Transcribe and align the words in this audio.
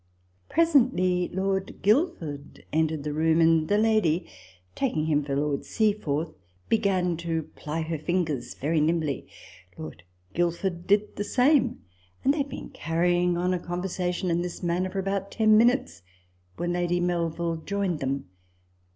Presently 0.49 1.29
Lord 1.31 1.83
Guilford 1.83 2.65
entered 2.73 3.03
the 3.03 3.13
room; 3.13 3.39
and 3.39 3.67
the 3.67 3.77
lady, 3.77 4.25
taking 4.73 5.05
him 5.05 5.23
for 5.23 5.35
Lord 5.35 5.63
Seaforth, 5.63 6.33
began 6.69 7.15
to 7.17 7.43
ply 7.55 7.83
her 7.83 7.99
fingers 7.99 8.55
very 8.55 8.81
nimbly; 8.81 9.27
Lord 9.77 10.01
Guilford 10.33 10.87
did 10.87 11.17
the 11.17 11.23
same; 11.23 11.83
and 12.23 12.33
they 12.33 12.39
had 12.39 12.49
been 12.49 12.69
carrying 12.71 13.37
on 13.37 13.53
a 13.53 13.59
conversation 13.59 14.29
TABLE 14.29 14.39
TALK 14.41 14.45
OF 14.47 14.51
SAMUEL 14.53 14.75
ROGERS 14.75 14.87
175 14.89 14.89
in 14.89 14.89
this 14.89 14.89
manner 14.89 14.89
for 14.89 14.99
about 14.99 15.31
ten 15.31 15.55
minutes, 15.59 16.01
when 16.57 16.73
Lady 16.73 16.99
Melville 16.99 17.57
joined 17.57 17.99
them. 17.99 18.25